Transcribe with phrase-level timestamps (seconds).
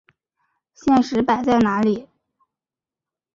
[0.73, 2.07] 现实摆在哪里！